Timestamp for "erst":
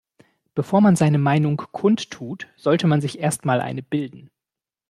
3.19-3.45